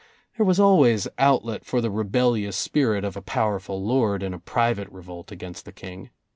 There 0.35 0.45
was 0.47 0.59
always 0.59 1.07
outlet 1.19 1.63
for 1.63 1.79
the 1.79 1.91
rebellious 1.91 2.57
spirit 2.57 3.03
of 3.05 3.15
a 3.15 3.21
powerful 3.21 3.83
lord 3.85 4.23
in 4.23 4.39
pri 4.39 4.73
vate 4.73 4.91
revolt 4.91 5.31
against 5.31 5.63
the 5.63 5.71
King. 5.71 6.09